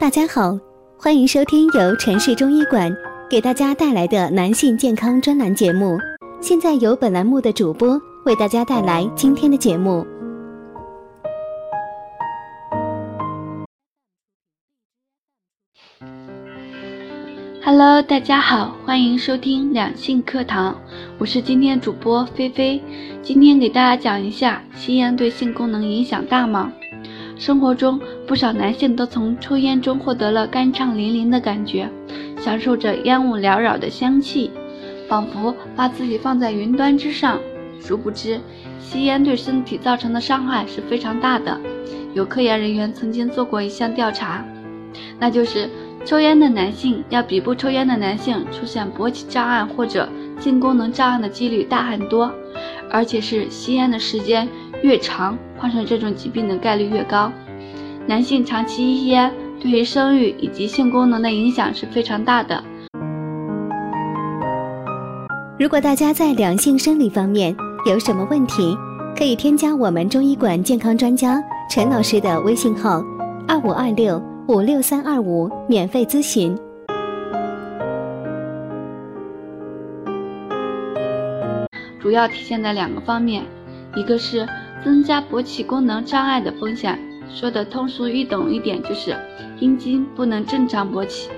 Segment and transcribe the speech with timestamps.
[0.00, 0.56] 大家好，
[0.96, 2.96] 欢迎收听由城市中医馆
[3.28, 5.98] 给大家带来的男性健康专栏节目。
[6.40, 10.06] 现在由本栏目的主播为大家带来今天的节目。
[17.64, 20.80] Hello，大家好，欢迎收听两性课堂，
[21.18, 22.80] 我是今天主播菲菲。
[23.20, 26.72] 今天给大家讲一下，吸烟对性功能影响大吗？
[27.38, 31.88] 生活中不少男性都从抽烟中获得了酣畅淋漓的感觉，
[32.40, 34.50] 享受着烟雾缭绕的香气，
[35.08, 37.38] 仿佛把自己放在云端之上。
[37.80, 38.40] 殊不知，
[38.80, 41.58] 吸烟对身体造成的伤害是非常大的。
[42.12, 44.44] 有科研人员曾经做过一项调查，
[45.18, 45.70] 那就是。
[46.04, 50.08] 抽烟的男性要比不抽烟的男性出现勃起障碍或者
[50.40, 52.32] 性功能障碍的几率大很多，
[52.88, 54.48] 而且是吸烟的时间
[54.82, 57.30] 越长，患上这种疾病的概率越高。
[58.06, 62.62] 男性长期吸烟对于生育以及性功能的影响是非常大的。
[65.58, 67.54] 如果大家在两性生理方面
[67.84, 68.76] 有什么问题，
[69.16, 73.02] 可以添加我们中医馆健康专家陈老师的微信号：
[73.46, 74.22] 二五二六。
[74.48, 76.56] 五六三二五，免费咨询。
[82.00, 83.44] 主要体现在两个方面，
[83.94, 84.48] 一个是
[84.88, 89.14] 增加勃起功能障碍的风险，说的通俗易懂一点就是
[89.60, 91.28] 阴茎不能正常勃起；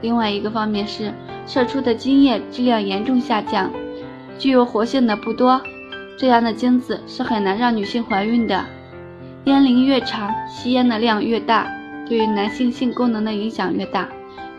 [0.00, 1.12] 另外一个方面是
[1.46, 3.70] 射出的精液质量严重下降，
[4.38, 5.60] 具有活性的不多，
[6.16, 8.64] 这样的精子是很难让女性怀孕的。
[9.44, 11.70] 烟龄越长，吸烟的量越大。
[12.08, 14.08] 对于男性性功能的影响越大，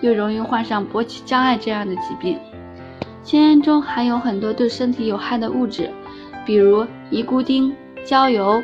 [0.01, 2.37] 越容易患上勃起障碍这样的疾病。
[3.23, 5.89] 吸烟中含有很多对身体有害的物质，
[6.45, 7.75] 比如尼古丁、
[8.07, 8.63] 焦油、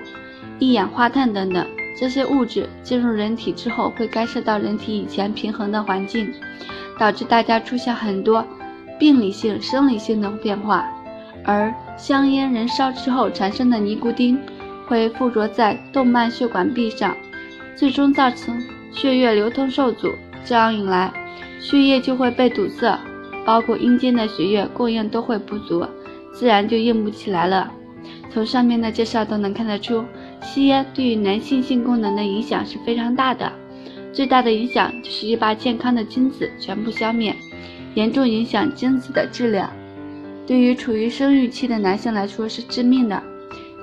[0.58, 1.68] 一氧化碳等等。
[2.00, 6.34] 这些物质进入人体之后，会干涉到人体以前平衡的环境，
[6.98, 8.44] 导致大家出现很多
[8.98, 10.90] 病理性、生理性的变化。
[11.46, 14.40] 而香烟燃烧之后产生的尼古丁，
[14.88, 17.16] 会附着在动脉血管壁上。
[17.76, 18.62] 最终造成
[18.92, 20.08] 血液流通受阻，
[20.46, 21.12] 这样一来，
[21.60, 22.98] 血液就会被堵塞，
[23.46, 25.86] 包括阴茎的血液供应都会不足，
[26.34, 27.72] 自然就硬不起来了。
[28.32, 30.04] 从上面的介绍都能看得出，
[30.42, 33.52] 吸烟对于男性性功能的影响是非常大的。
[34.12, 37.36] 最大的影响就是把健康的精子全部消灭，
[37.96, 39.70] 严重影响精子的质量，
[40.46, 43.22] 对于处于生育期的男性来说是致命的。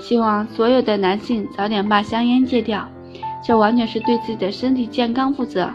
[0.00, 2.88] 希望所有的男性早点把香烟戒掉。
[3.42, 5.70] 这完全是对自己的身体健康负责。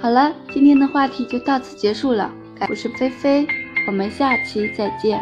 [0.00, 2.32] 好了，今天的话题就到此结束了。
[2.68, 3.46] 我是菲菲，
[3.86, 5.20] 我们下期再见。